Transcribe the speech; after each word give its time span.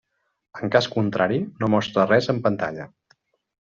En 0.61 0.71
cas 0.75 0.87
contrari 0.95 1.39
no 1.59 1.71
mostra 1.77 2.09
res 2.15 2.35
en 2.37 2.43
pantalla. 2.49 2.93